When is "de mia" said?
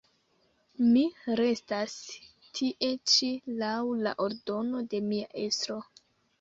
4.97-5.33